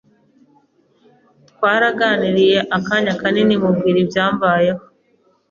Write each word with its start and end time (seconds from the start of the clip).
Twaraganiriye 1.49 2.59
akanya 2.77 3.13
kanini 3.21 3.53
mubwira 3.61 3.97
ibyambayeho 4.03 4.83